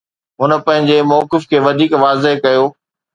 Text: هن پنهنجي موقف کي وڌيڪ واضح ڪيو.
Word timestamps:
هن 0.39 0.51
پنهنجي 0.65 0.97
موقف 1.11 1.41
کي 1.49 1.57
وڌيڪ 1.65 1.91
واضح 2.03 2.33
ڪيو. 2.43 2.63